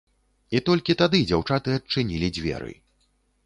[0.59, 2.75] І толькі тады дзяўчаты адчынілі дзверы.